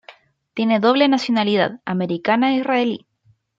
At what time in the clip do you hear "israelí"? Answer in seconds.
2.57-3.05